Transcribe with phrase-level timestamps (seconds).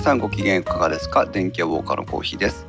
[0.00, 1.26] さんご機嫌いかがですか？
[1.26, 2.66] 電気屋ウォーカーのコーヒーです。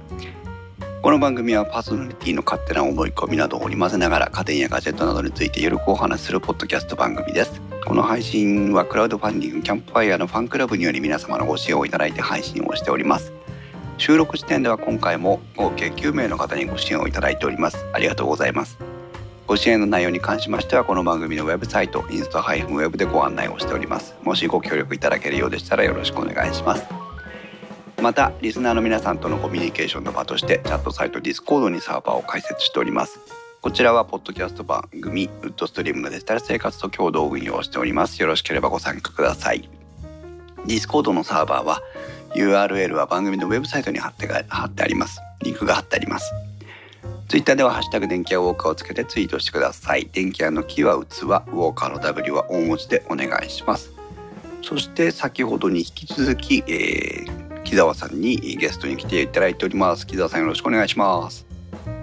[1.02, 7.62] この番組はパーソナリティの勝手な思い込みなどを織り交ぜながら家電やガジェットなどについてゆるくお話しするポッドキャスト番組です。
[7.88, 13.32] この配信はクラウドファンディングキャンプファイヤーのファンクラブにより皆様のご支援をいただいて配信をしております。
[13.98, 17.86] 収録時点では今回も合計9名の方にご支援をいただいております。
[17.94, 18.78] ありがとうございます。
[19.48, 24.16] ご支援の内容に関しましてはこの番組のウェブサイトインスタ -web でご案内をしております。
[24.22, 27.01] もしご協力いただけるようでしたらよろしくお願いします。
[28.02, 33.20] またリスナーの皆さんとのコミュニケーションの場としてチャットサイト Discord にサーバーを開設しております。
[33.62, 38.20] こちらはポッドキャスト番組ウッドストリームのデジタル生活と共同運用しております。
[38.20, 39.70] よろしければご参加ください。
[40.66, 41.84] Discord のサーバーは
[42.34, 45.20] URL は番組のウェブサイトに貼って貼ってあります。
[45.44, 46.34] リンクが貼ってあります。
[47.30, 50.10] ツイッターではハッシュタグ電気屋ウォーカーをつけてツイートしてください。
[50.12, 53.92] 電気屋の木は器、ウォーカーの W は大文字でお願いします。
[54.64, 57.41] そして先ほどに引き続き、えー、
[57.72, 60.06] 木澤さんにゲストに来ていただいております。
[60.06, 61.48] 木澤さんよろしくお願いします。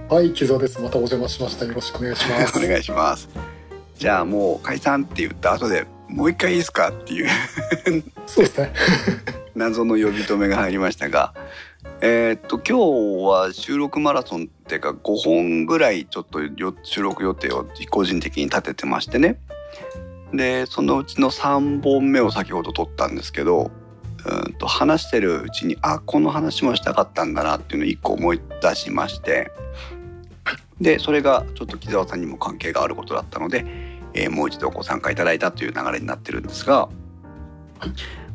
[0.08, 0.80] はい、木澤です。
[0.80, 1.66] またお邪魔しました。
[1.66, 2.56] よろしくお願いします。
[2.64, 3.28] お願いします。
[3.98, 7.28] じゃあもう解散って言った後でもう一回いいですかっていう
[8.26, 8.72] そうですね。
[9.54, 11.34] 謎の呼び止めが入りましたが、
[12.00, 16.40] えー、っと今日は収録マラソンっていうか5本ぐらいちょっと
[16.82, 19.38] 収録予定を個人的に立ててましてね
[20.32, 23.70] でそのうちの3本目を先ほど撮ったんですけど
[24.26, 29.52] うんと話してるうちにあこの話もしたかったんだなっていうのを1個思い出しまして
[30.80, 33.64] でそれがちょっと木澤さんにも関係があることだったので、
[34.14, 36.88] えー、もう一度ご参加いただいたという流れになってるんですが。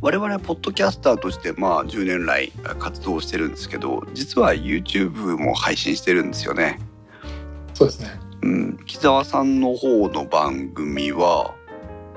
[0.02, 6.80] 我々はポッドキャスターとしてまあ10年来活動してるんですけど実は YouTube も配信してるんですよね。
[7.74, 8.10] そうですね。
[8.42, 11.56] うん、木澤さんの方の番組は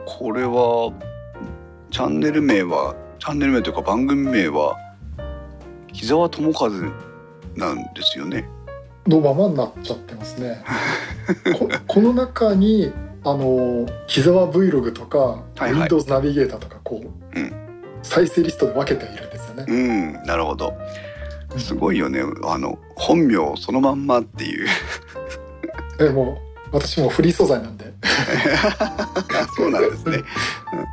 [0.05, 0.93] これは
[1.93, 2.97] チャンネル名は
[3.27, 4.79] チャンネル名というか番組名は
[5.93, 6.71] 木澤智和
[7.57, 8.49] なんですよね。
[9.05, 10.63] のままになっちゃってますね。
[11.59, 12.93] ここの中に
[13.25, 17.03] あの木澤 Vlog とか、はいはい、Windows ナビゲーターとかこ
[17.35, 17.53] う、うん、
[18.05, 19.65] 再生リストで分けているんですよね。
[19.67, 20.73] うん、なるほど。
[21.59, 22.21] すごいよね。
[22.45, 24.69] あの本名そのまんまっていう。
[25.99, 26.39] えも
[26.73, 27.93] う私もフリー素材なんで。
[29.57, 30.23] そうなんですね。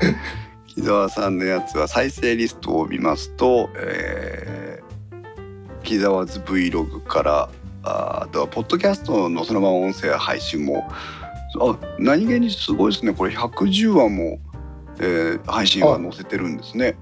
[0.75, 7.49] 木澤さんのやつは再生リストを見ますと、えー、木澤ズ Vlog から
[7.83, 10.89] あとはポッドキャストのそのまま音声配信も
[11.59, 14.39] あ何気にすごいですねこれ110話も
[14.99, 16.95] えー、配信は載せてるんですね。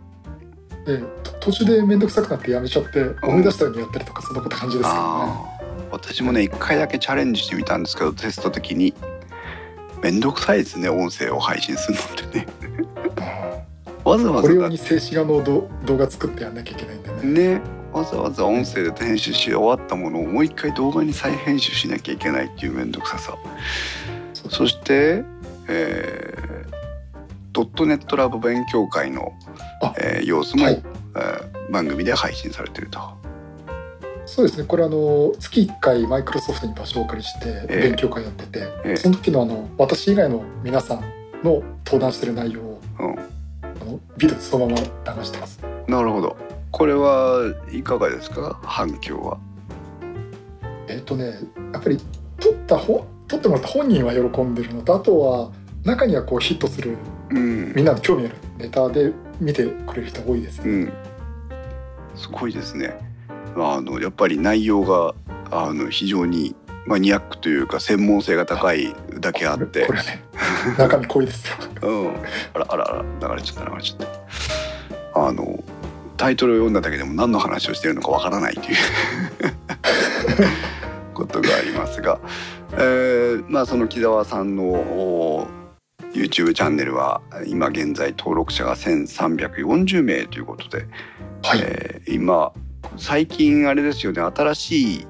[0.87, 1.03] え
[1.39, 5.87] 途中で面倒くさくなってやめちゃって思い出したようにやったりとかそんなこと感じですけどね。
[5.91, 8.93] 私もね一回だけチャレンジしてみたんですけどテスト的に
[10.01, 12.47] 面倒くさいですね音声を配信するのってね。
[14.03, 17.55] わざわざこれ用に静止画の動画作ってやんなきゃいけないんでね。
[17.55, 17.61] ね。
[17.93, 23.37] わざわざ音声で編集し終わったものをもう一回動画に再編集しなきゃいけないっていう面倒くささ。
[24.33, 25.23] そして、
[25.67, 26.75] えー、
[27.51, 29.33] ドットネットラボ勉強会の、
[29.99, 30.83] えー、様子も、はい、
[31.15, 32.99] えー、番組で配信されていると。
[34.25, 34.65] そうですね。
[34.65, 41.01] これあの月1回マイクロソフトに場所をお借りして勉強会やってて、えー、その時のあの私以外の皆さん
[41.43, 43.23] の登壇してる内容を、うん、あ
[43.91, 44.81] のビデオそのまま
[45.15, 45.59] 流してます。
[45.87, 46.37] なるほど。
[46.71, 48.59] これはいかがですか？
[48.63, 49.37] 反響は。
[50.87, 51.39] えっ、ー、とね
[51.73, 51.97] やっぱり
[52.39, 55.51] 撮ったほ撮ってもらった本人は喜んでるのとあとは
[55.83, 56.97] 中にはこうヒットする
[57.29, 60.93] うん、みんなの興味あるネタで見てくれる人多いです、ね、うん、
[62.13, 62.93] すごいですね。
[63.55, 65.15] あのやっぱり内容が
[65.49, 69.85] あの非常にマニアックというか専門性が高いだけあって。
[69.85, 70.23] これね
[70.77, 72.15] 中身濃いですよ、うん、
[72.53, 74.07] あらあらあら流れちゃった流れちゃっ
[75.13, 75.27] た。
[75.27, 75.63] あの
[76.17, 78.77] タイトルを読んだだけでも何の話をしているのかわからないという。
[81.13, 82.19] ことがありますが、
[82.73, 85.47] えー、まあその木澤さんの
[86.13, 90.85] YouTube チャンネルは今現在登録者が1340名ということで、
[91.43, 92.51] はい、えー、今
[92.97, 95.07] 最近あれですよね新しい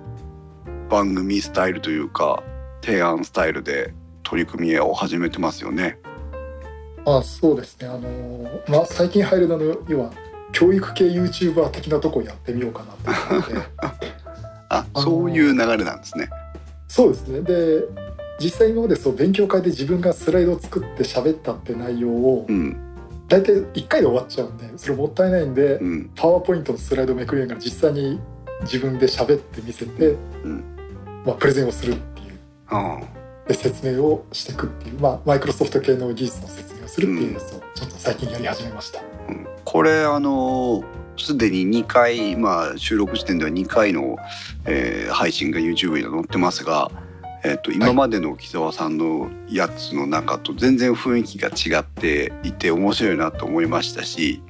[0.90, 2.44] 番組スタイルというか
[2.84, 3.94] 提案スタイルで
[4.32, 6.00] 取り組みを始めてますよね。
[7.06, 7.88] あそうですね。
[7.90, 10.14] あのまあ最近入るのの要は
[10.54, 13.54] 教育系 YouTuber 的なとこをやってみようかなと思って。
[14.70, 16.30] あそういう流れなんですね。
[16.88, 17.42] そうですね。
[17.42, 17.84] で
[18.40, 22.78] 実際今までそう勉強会で自分がスライドを作って喋ったって内容を、うん、
[23.28, 28.18] 大体1回で終わっちゃうんでそれもったいないんで、うん、パワーポイントのスライドをめくりながら実際に
[28.62, 30.64] 自分で喋って見せて、うん、
[31.26, 32.40] まあ、プレゼンをするっていう、
[32.70, 33.21] で
[33.54, 39.02] 説明をしていくっていう、まあ、マイクロソフト系の技術の説明をするっていうやつをちょっと最近やり始めました。
[39.64, 40.84] これあの
[41.18, 44.18] すでに2回、まあ、収録時点では2回の、
[44.66, 46.92] えー、配信が YouTube に載ってますが、
[47.44, 54.42] えーと、今までの木澤さんのやつの中と全然雰囲気が違っていて面白いなと思いましたし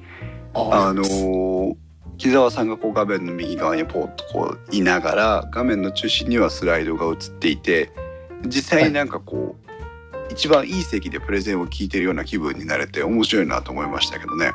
[0.54, 1.76] あのー、
[2.18, 7.90] 木澤さんがこう画面の右側にポッとこういながら画面の中心にはスライドが映っていて
[8.46, 9.56] 実際になんかこ
[10.12, 14.52] う、はい、一番いい席でプレゼンを聞いてるような気分になれて面白いなと思いましたけどね。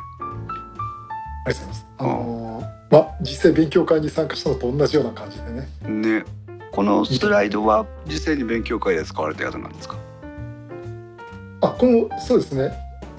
[1.45, 1.85] ありがとうございます。
[1.99, 5.67] あのー、まあ実際勉強会に参加したのと同じような感じでね。
[5.87, 6.25] ね。
[6.71, 9.95] このスライドは実際に勉強会で使われたやつなんですか？
[11.61, 12.71] あ、このそうですね。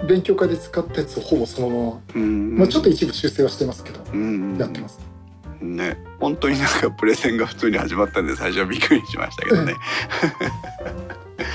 [0.06, 3.99] 勉強会で使ったやつほぼそのまま、まあちょっと一部修正はしてますけど、
[4.59, 5.00] やってます。
[5.60, 9.75] ね、本当になんかプレゼンが普通に始まったんで最初はびっくりしましたけどね。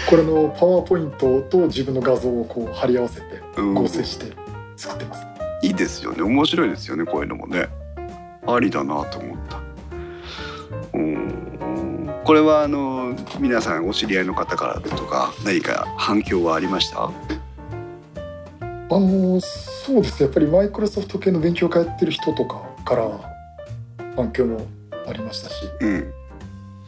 [0.10, 3.26] これのパワーポイントと自分の画像をこう貼り合わせて
[3.58, 4.34] 合成して
[4.76, 5.26] 作ってます。
[5.62, 6.22] いいですよね。
[6.22, 7.70] 面白いですよねこういうのもね。
[8.46, 9.62] ありだなと思った。
[10.94, 12.10] うん。
[12.26, 17.06] これはあの皆さんお知り合いの方からとか何か反響はありました？
[17.06, 17.12] あ
[19.00, 20.26] のそうですね。
[20.26, 23.33] やっぱりマイクロソフト系の勉強会やってる人とかから
[24.16, 24.68] 反響も
[25.08, 26.14] ありましたし、うん、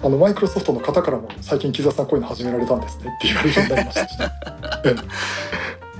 [0.02, 4.32] あのマイクロソフトの方からも最近木澤さんこういうの始められたんですねって言われるようになりましたし、ね、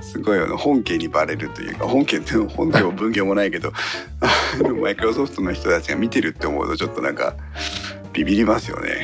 [0.00, 3.72] すごいあの本家にバレるというか本家って本家も分家もないけど
[4.80, 7.34] マイクロソフトの人たちが見てるって思うとちょっとなんか
[8.12, 9.02] ビビりますよね。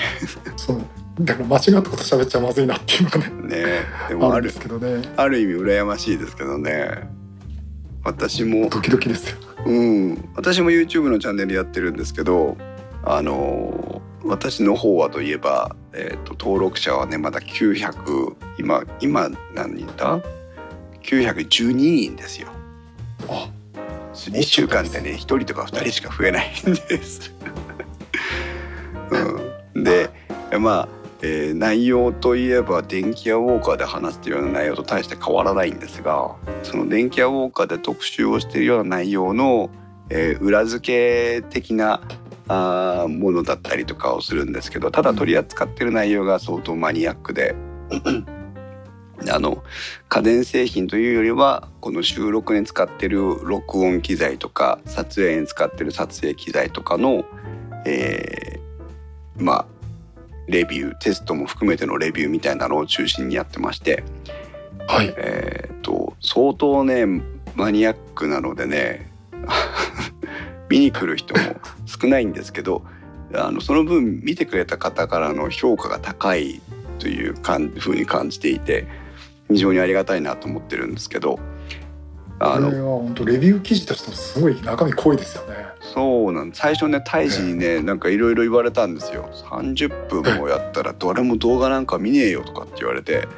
[0.57, 0.81] そう
[1.21, 3.27] だから間違ったこと喋っちゃまずいなっていうのがね。
[3.57, 3.67] ね
[4.09, 5.03] でもあるですけどね。
[5.17, 7.22] ある意味羨ましいですけどね。
[8.05, 9.37] 私もドキドキですよ。
[9.67, 10.29] うん。
[10.35, 12.57] 私も YouTube のチャンネルやってるんですけど、
[13.05, 20.21] あの私の方はといえば、えーと、と登録者はねまだ900今今何人だ
[21.03, 22.49] ？912人ですよ。
[23.29, 23.51] あ
[24.13, 27.33] 1週間でね1人とか2人しか増えないんです。
[29.75, 30.11] うん、で
[30.59, 30.89] まあ、
[31.25, 36.35] えー、内容といえば電気屋ウォーカーで話しているような内容と大して変わらないんですが
[36.65, 39.71] その電気屋ウォーカーで特集をしているような内容の、
[40.11, 42.03] えー、裏付け的な
[42.49, 47.55] あものだったりとかをするんですけどただ取り扱ってる内容が相当マニアックで
[49.31, 49.63] あの
[50.09, 57.25] 家電製品というよりはこの収録に使ってる録音機材とか撮影に使ってる撮影機材とかの、
[57.87, 59.72] えー、まあ
[60.49, 64.05] レビューテストも含めてのレビューみたいなのを中心にやってまして、
[64.89, 67.07] はい、えー、と相当ね
[67.55, 69.11] マニアックなのでね
[70.69, 71.41] 見に来る人も
[71.87, 72.83] 少ないんですけど
[73.35, 76.61] あのその分見てくれた方からの評価が高い
[76.99, 77.35] という
[77.79, 78.87] ふうに感じていて
[79.51, 81.39] 非常にありがたいなと思ってるんですけど
[82.39, 89.29] あの本当レビュー記事としてもすごい中身濃いですよねそうなん最初ね大使にね、なんかいろいろ言われたんですよ。
[89.33, 93.29] 30分もやったら誰も動画なんか見ねえよとかって言われて。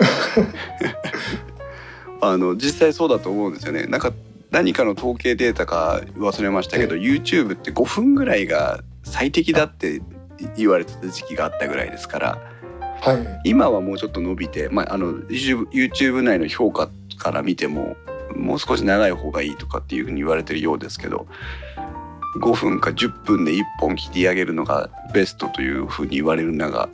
[2.20, 3.84] あの実際そうだと思うんですよね。
[3.84, 4.12] なんか
[4.50, 10.00] 何かの統計データか忘れましたけど YouTube って5分ぐらいが最適だって
[10.56, 12.38] 言われてた時期があったぐらいですから、
[13.00, 13.14] は
[13.44, 16.88] い、今はもうちょっと伸びて、まあ、あの YouTube, YouTube 内の評価
[17.18, 17.96] から見ても
[18.36, 21.26] もう少し長い方がいいとかっていうふうに言われてるようですけど
[22.40, 26.88] 5分か10分で1本切り上げるのがベストというふうに言われるのが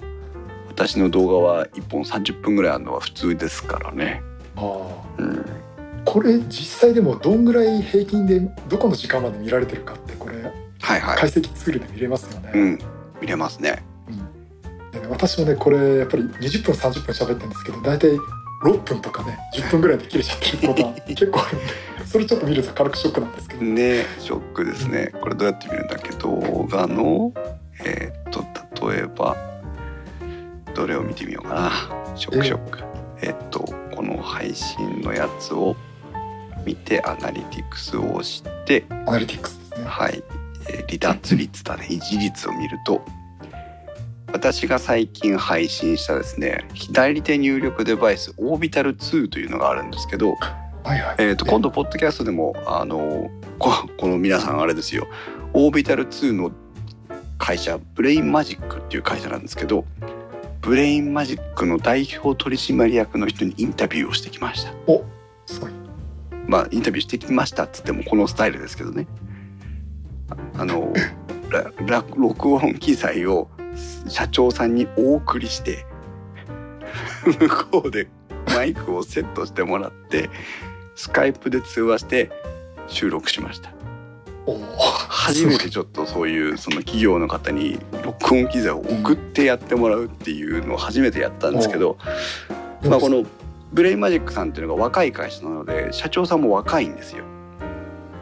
[0.68, 4.22] 私の動画は1本30分ぐらいあるのは普通ですからね。
[4.56, 4.86] あ
[5.18, 5.44] うん、
[6.04, 10.36] これ実際でもどんぐらい平均でどこの時間まで見られてるかってこれ、
[10.80, 12.50] はいはい、解析ツールで見れますよね。
[12.54, 12.78] うん、
[13.20, 13.82] 見れますね。
[15.02, 18.10] うん、私もねこれやっぱり20分30分喋ってるんですけど大体
[18.62, 21.66] 6分とかね10分ぐらいで切れちゃってることは結構あるんで。
[22.06, 23.62] それちょっと見ると軽くショックなんですけど。
[23.62, 25.12] ねショックですね。
[25.20, 26.10] これどうやって見るんだっけ？
[26.16, 27.32] 動画の
[27.84, 29.36] えー、っと例えば
[30.74, 32.16] どれを見てみようかな。
[32.16, 32.78] ショックショック。
[33.22, 33.60] えー、っと
[33.94, 35.76] この配信のやつを
[36.66, 39.84] 見てアナリティクスを押してアナリティクスですね。
[39.86, 40.22] はい、
[40.68, 41.86] えー、離脱率だね。
[41.88, 43.04] 維持率を見ると
[44.32, 50.36] 私が最近配信したですね左手入力デバイスオービタル2というのがあるんですけど、
[50.84, 55.06] はいはい、えーと、今度ポッドキャストでもあのここの皆さんあれですよ。
[55.52, 56.52] オービタル2の
[57.38, 59.84] 会社ブレインマジックっていう会社なんですけど
[60.60, 64.72] ブレインマジックの代表取締役の人にインタビューをしてきました。
[64.86, 65.04] お
[65.46, 65.72] すごい
[66.46, 69.06] まあインタビューしてきましたっつってもこのスタイルですけどね。
[70.56, 70.92] あの
[72.16, 73.50] 録音機材を
[74.08, 75.86] 社長さんにお送りして
[77.38, 78.08] 向こうで
[78.54, 80.30] マイクをセットしてもらって
[80.94, 82.30] スカイプで通話して
[82.88, 83.72] 収録しました。
[85.08, 91.98] 初めてちょっとそういうその企業の方に録音機材を送ってやってもらうっていうのを初めてやったんですけど、
[92.82, 93.24] まあ、この
[93.72, 97.24] ブレイマジックさんっていうのが若い会社なので社長さんも若いんですよ。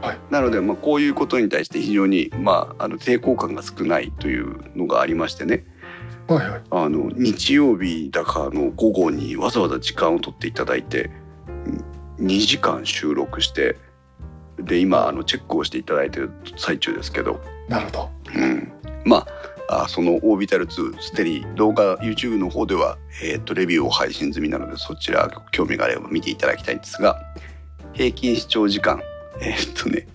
[0.00, 5.64] はい、なのでまあこういうことに対して非常にまああの抵抗感が少ないというのがありましてね。
[6.28, 11.10] はいはい、あの日曜日だかの午後にわざわざ時間を取っていただいて
[12.20, 13.78] 2時間収録して
[14.58, 17.40] で今あのチェックをしていただいてる最中ですけど。
[17.68, 18.72] なるほど、うん、
[19.04, 19.26] まあ
[19.68, 27.20] あそのオービタル2ステリー動画 YouTube の方では、えーと、レビューを配信済みなのでそちら興味があれば見ていただきたいんですが
[27.92, 29.02] 平均視聴時間
[29.40, 30.06] えー、っとね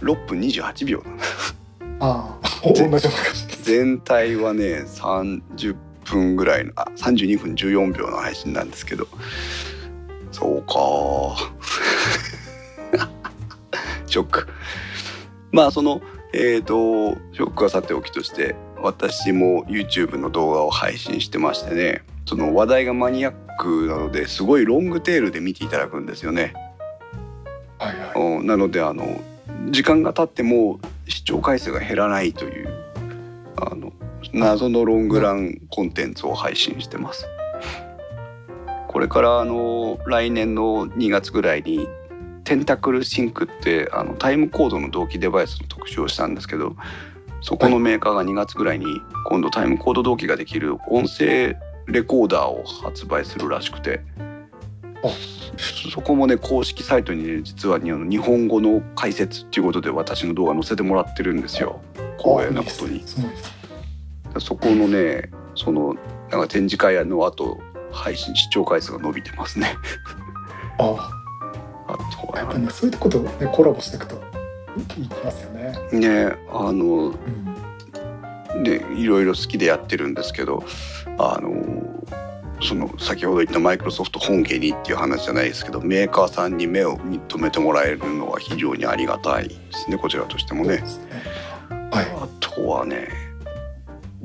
[0.00, 1.02] 6分28秒
[2.00, 9.06] ああ同じような感じ全体はね30分ぐらいのあ32分14秒の配信なんですけど。
[10.32, 10.72] そうか。
[14.06, 14.48] ショック。
[15.50, 16.00] まあその
[16.32, 22.04] えっ、ー、とショックはさておきとして私も YouTube の動画を配信してましてね。
[22.26, 26.52] その話題がマニアックなのですごいロングテールで見ていただくんですよね。
[27.78, 29.20] はいはい、なのであの
[29.70, 32.68] 時間が経っても視聴回数が減らないという
[33.56, 33.92] あの
[34.32, 37.26] 謎のロングランコンテンツを配信してます。
[38.88, 41.86] これからあの来年の2月ぐらいに
[42.44, 46.74] テンタクルシンクってあのタイムコードの同期デバイスの特集をしたんですけど
[47.42, 48.86] そこのメーカーが2月ぐらいに
[49.26, 51.56] 今度タイムコード同期ができる音声
[51.86, 54.00] レコーダーを発売するらしくて
[55.92, 61.80] そこもね公式サイトにね実は日本語の解説っていうことで私の動画載せてもらってるんですよ
[62.18, 63.04] 光栄なことに。
[64.38, 65.94] そこのねその
[66.30, 67.58] なんか展示会の後
[67.90, 69.74] 配信視聴回数が伸びてますね。
[70.78, 71.10] あ
[71.88, 71.98] あ
[72.30, 74.20] とやっぱねそういうことねコラボしていくと
[74.76, 75.74] いきますよね。
[75.92, 77.14] ねあの、
[78.54, 80.62] うん、ねいろいろ好きでやってるんですけど
[81.18, 81.50] あの
[82.60, 89.96] その先ほど言ったマイクロソフト本家にっていう話じゃないですけどメーカーさんに目を留めてもらえるのは非常にありがたいですね。
[89.96, 90.78] こちらとしてもね。
[90.78, 90.82] ね。
[91.90, 93.08] はい、あとはね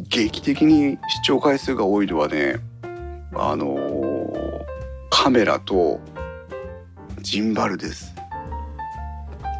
[0.10, 2.58] 劇的に視聴回数が多いのはね
[3.36, 3.78] あの
[5.10, 6.00] カメラと
[7.20, 8.13] ジンバルです。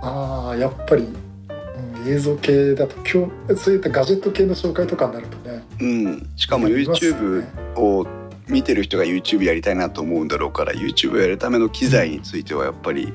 [0.02, 5.64] ああやっぱり、うん、映像系だと今日そういったガジェット系の紹介とかになるとね。
[5.80, 6.30] うん。
[6.36, 7.46] しかも YouTube
[7.80, 8.06] を
[8.48, 13.14] 見てる人が YouTube やりたいなと思うんだろうから YouTube をやるための機材についてはやっぱり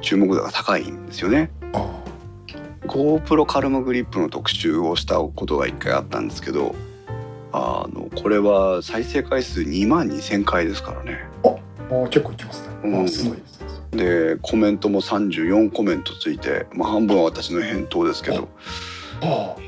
[0.00, 1.50] 注目度が高いんですよね。
[2.86, 6.74] GoPro カルムグリップの特集をしたことが一回あったんですけど
[7.52, 11.18] あのこれは再生回数2万2,000回ですからね。
[11.44, 11.54] あ
[12.08, 12.74] 結構いきますね。
[12.84, 13.58] うん、すごいです
[13.90, 18.48] でコメントも34コメントついて、まあ、半分は私の返答ですけど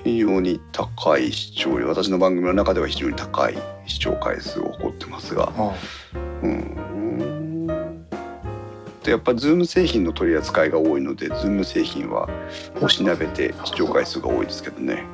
[0.05, 3.57] 非常に高い視聴率私の番組の中では非常に高い
[3.91, 5.53] 視聴回数を誇ってますが。
[6.43, 6.77] うん
[9.03, 12.29] でやっぱ Zoom 製品の取り扱いが多いので Zoom 製品は
[12.83, 15.05] おしなべて視聴回数が多いですけどね。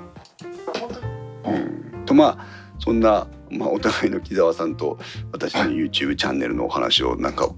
[1.45, 2.47] うん、とまあ
[2.81, 4.99] そんなまあ、お互いの木澤さんと
[5.33, 7.49] 私の YouTube チャンネルのお話をなんか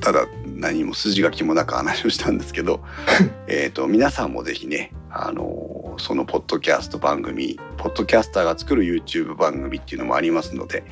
[0.00, 2.80] ただ何も筋書きもなく話をしたんですけど
[3.48, 10.84] えと皆さんも是非ねあのそのポッドキャスト番組ポッドキャスターが作る YouTube 番組っていうのもありますので、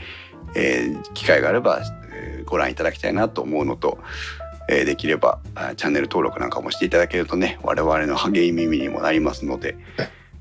[0.55, 1.83] えー、機会があれば、
[2.13, 3.99] えー、ご覧いただきたいなと思うのと、
[4.69, 5.41] えー、できれば
[5.77, 9.77] チャンネル登録なんかもしていただけるとね我々の励みにもなりますので、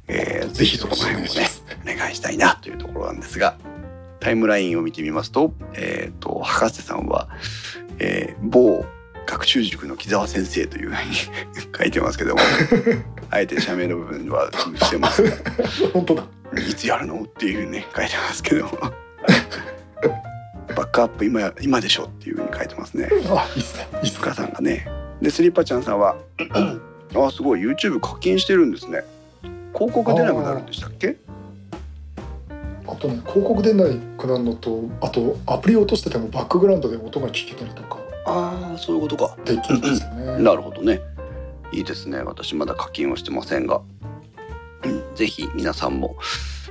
[0.08, 1.48] えー、ぜひそこの辺もね
[1.84, 3.58] お願いしたいなというところなんですが。
[4.22, 7.28] タイムラインを見てみますと、えっ、ー、と、博士さんは、
[8.00, 8.84] えー、某
[9.26, 11.16] 学習塾の木澤先生というふうに
[11.78, 12.42] 書いてますけども、
[13.36, 15.32] あえて社名の部分は伏せますが、
[15.94, 16.24] 本当だ。
[16.70, 18.72] いつやるのっていうね、書いてますけども。
[20.75, 23.10] バックアップ今今でしょっていうふうに書いてますね。
[23.30, 23.88] あ、いいっすね。
[24.01, 24.88] いいっすかさんがね。
[25.22, 26.15] で、スリッパちゃんさんは、
[27.13, 29.04] あ、すごい YouTube 課金してるんですね。
[29.74, 31.18] 広告出なくなるんでしたっけ？
[32.88, 33.84] あとね広告出な
[34.18, 41.01] くなるのとあとアプリ落としててもバックグラウンドで音が聞けたりとかああそういうことかできるんですよねなるほどね
[41.72, 42.20] いいですね。
[42.20, 43.82] 私まだ課金はしてませんが、
[44.84, 46.16] うん、ぜひ皆さんも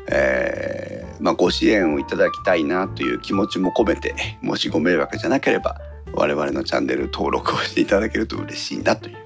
[0.07, 5.81] えー、まあ、ご支援をいただきたいなという気持ちも込めてもしご迷惑じゃなければ
[6.13, 9.17] 我々のチャンネル登録をしていただけると嬉しいなという。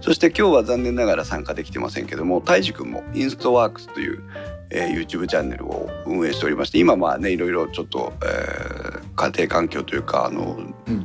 [0.00, 4.22] そして今日は残念ながら参加できてませんけども、たいじくんもインストワークスという、
[4.70, 11.04] えー、YouTube チャンネルを運営しておりまして、今まあね、いろいろちょっと、えー、家庭環境というか、あの、うん、引っ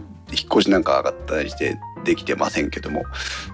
[0.51, 3.03] 越しなんか上がったりしてできてませんけども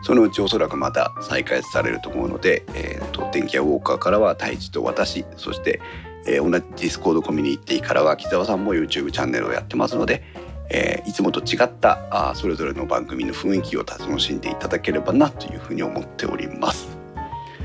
[0.03, 5.81] そのうちおそらくまた再開されると思うので、えーと、電気屋ウォーカーからは太一と私そして、
[6.27, 10.23] えー、同じディスコードコミュニティからは木澤さんも YouTube チャンネルをやってますので、
[10.69, 16.97] えー、いつもと違ったあそれぞれの番組の雰囲気を楽しんでいただければなというふうに思っております。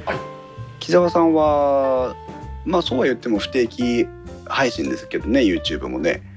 [0.05, 0.17] はい、
[0.81, 2.15] 木澤さんは
[2.65, 4.07] まあそうは言っても不定期
[4.47, 6.36] 配信ですけどね YouTube もね。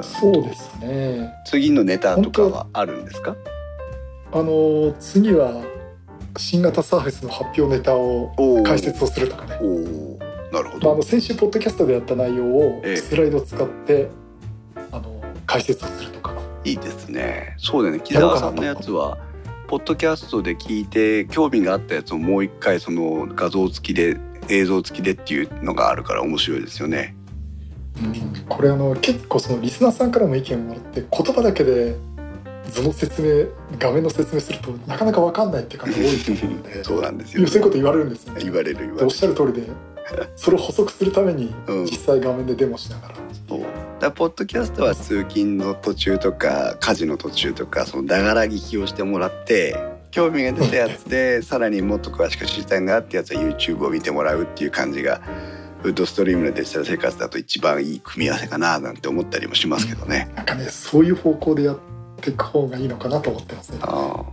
[0.00, 1.32] そうですね。
[1.44, 3.36] 次のネタとかはあるんですか？
[4.32, 5.62] あの次は
[6.38, 8.32] 新型サーフェスの発表ネタを
[8.64, 9.58] 解説をするとかね。
[10.52, 14.10] なるほど、まあ、あの先週ポッドキャストでやった内容をスライドを使って、え
[14.76, 16.32] え、あの解説をするとか。
[16.64, 17.56] いいですね。
[17.58, 18.00] そうだね。
[18.00, 19.18] 木澤さんのやつは
[19.66, 24.18] ポッドキャストで聞いて興味があったやつをもう一回その画像付きで
[24.48, 27.16] 映像付きでっていうのがあるから面白いですよね。
[27.98, 31.96] うん、これあの結構そのリスナーさんからも意見をもらって言葉だけで
[32.70, 36.84] 図の説明画面の説明するとなかなか分かんないって方多いと思うので。
[36.84, 38.34] そうなんですよ、ね、そういうこと言われるんですね。
[38.38, 39.04] 言われる言われる。
[39.04, 39.68] おっしゃる通りで
[40.36, 43.68] それを補足するために実際画面でデモしながら、うん、そう。
[44.00, 49.76] だポッドキャストは通勤の途中とか家事の途中とかそのながら聞きをしてもらって
[50.10, 55.20] 興味が出たやつで さらにもっと詳しく知りたいなってやつは YouTube を見てもらうっていう感じが
[55.82, 60.30] フードストリームのデジタル生活だと一番いい組み合わせかななんて思ったりもしますけどね。
[60.36, 61.78] なんかねそういう方向でやっ
[62.20, 63.78] ていく方がいいのかなと思ってますね。
[63.82, 64.24] あ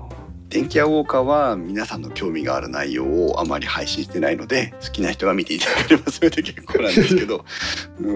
[0.49, 7.45] 電気屋ウォーカーは皆さんの興味がある内容をあまり配信してないので好きな人は見ていただければそれで結構なんですけど、
[7.99, 8.07] うん、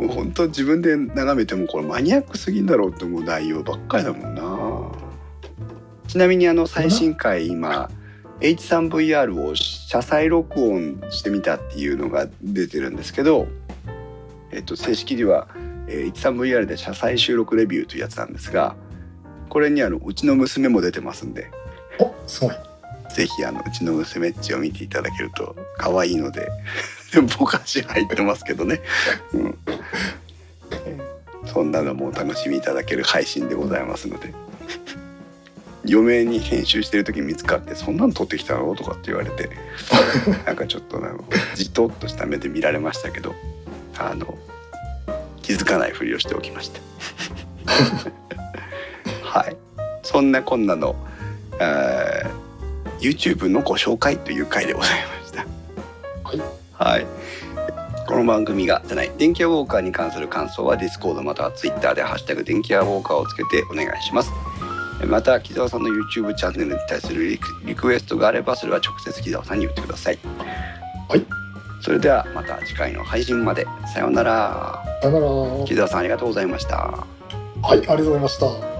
[0.00, 5.08] う本当自分で眺めてもこれマニアックすぎんだろうって思う内容ばっかりだもんな。
[6.08, 7.90] ちなみにあの最新回今
[8.40, 13.48] H3VR を車載録音してみたっていうのが出てるんですけど、
[14.52, 15.48] えっと、正式には、
[15.88, 18.76] えー、H3VR で車載収録レビューというやつなんですが
[19.48, 21.50] これにあのうちの娘も出てますんで
[21.98, 22.54] おすごい。
[23.14, 26.48] ぜひあのうちの娘っちを見ていただけると可愛いので
[27.38, 28.80] ぼかし入ってますけどね、
[29.32, 29.58] うん、
[31.46, 34.32] そんなのもお楽しみいただける配信でございますので。
[35.84, 39.50] 嫁に編集してる時見つかって「そんなの撮ってきたの?」とかって言われて
[40.46, 43.34] なんかちょっとなんかじとっとした目で見られましたけど
[43.98, 44.36] あの
[45.42, 46.80] 気づかないふりをしておきました
[49.22, 49.56] はい。
[50.02, 50.96] そんなこんなの、
[51.60, 55.46] えー、YouTube のご紹介という回でございました。
[56.24, 57.06] はい、はい。
[58.06, 64.32] この番組がじゃない電気屋ウォーカーに関する感想はディスコードまたは Twitter で「ハッシュタグ電気屋ウォーカー」をつけてお願いします。
[65.06, 70.18] また木澤さんの YouTube チャンネルに対するリクエストがあればそれは直接木澤さんに言ってください。
[71.08, 71.24] はい。
[71.80, 73.66] それではまた次回の配信まで。
[73.94, 74.82] さようなら。
[75.02, 75.64] さようなら。
[75.64, 77.04] 木澤さんありがとうございました。
[77.62, 78.77] はいありがとうございました